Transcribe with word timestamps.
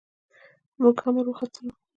موږ 0.81 0.95
هم 1.03 1.15
ور 1.17 1.27
وختلو. 1.29 1.71